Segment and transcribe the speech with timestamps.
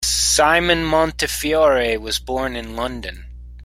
[0.03, 3.27] Simon Montefiore was born in London.